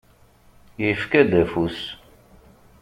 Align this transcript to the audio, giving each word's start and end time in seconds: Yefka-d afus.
Yefka-d 0.83 1.31
afus. 1.41 1.79